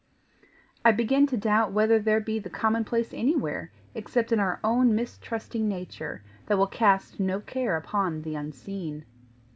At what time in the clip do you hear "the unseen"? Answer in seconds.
8.23-9.05